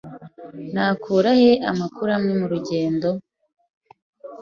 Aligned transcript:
Nakura 0.73 1.31
he 1.39 1.51
amakuru 1.71 2.09
amwe 2.17 2.33
murugendo?) 2.39 3.09